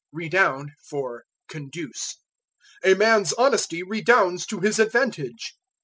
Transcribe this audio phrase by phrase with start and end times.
[0.11, 2.17] Redound for Conduce.
[2.83, 5.55] "A man's honesty redounds to his advantage."